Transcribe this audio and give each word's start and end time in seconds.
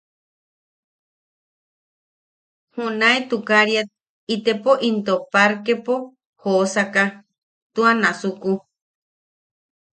Junae 2.75 3.19
tukariat 3.29 3.87
itepo 4.35 4.71
into 4.89 5.13
parkepo 5.31 5.93
joosaka, 6.41 7.03
tua 7.73 7.91
nasuku. 8.01 8.53